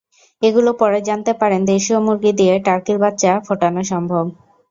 এগুলো 0.41 0.71
পড়ে 0.79 0.99
জানতে 1.07 1.31
পারেন, 1.41 1.61
দেশীয় 1.71 1.99
মুরগি 2.05 2.31
দিয়ে 2.39 2.53
টার্কির 2.65 2.97
বাচ্চা 3.03 3.31
ফোটানো 3.47 3.81
সম্ভব। 3.91 4.25